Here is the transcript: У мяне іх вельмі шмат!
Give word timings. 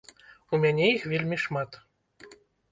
У 0.53 0.59
мяне 0.63 0.87
іх 0.95 1.05
вельмі 1.13 1.37
шмат! 1.45 1.81